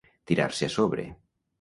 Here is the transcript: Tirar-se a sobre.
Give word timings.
Tirar-se 0.31 0.69
a 0.71 0.73
sobre. 0.77 1.07